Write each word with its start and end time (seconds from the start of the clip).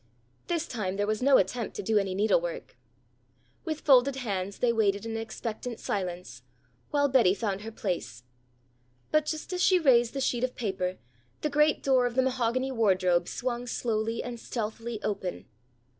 This 0.47 0.67
time 0.67 0.95
there 0.97 1.05
was 1.05 1.21
no 1.21 1.37
attempt 1.37 1.75
to 1.75 1.83
do 1.83 1.99
any 1.99 2.15
needlework. 2.15 2.75
With 3.65 3.81
folded 3.81 4.15
hands 4.15 4.57
they 4.57 4.73
waited 4.73 5.05
in 5.05 5.15
expectant 5.15 5.79
silence, 5.79 6.41
while 6.89 7.07
Betty 7.07 7.35
found 7.35 7.61
her 7.61 7.71
place. 7.71 8.23
But 9.11 9.27
just 9.27 9.53
as 9.53 9.61
she 9.61 9.77
raised 9.77 10.13
the 10.15 10.19
sheet 10.19 10.43
of 10.43 10.55
paper, 10.55 10.97
the 11.41 11.51
great 11.51 11.83
door 11.83 12.07
of 12.07 12.15
the 12.15 12.23
mahogany 12.23 12.71
wardrobe 12.71 13.27
swung 13.27 13.67
slowly 13.67 14.23
and 14.23 14.39
stealthily 14.39 14.99
open. 15.03 15.45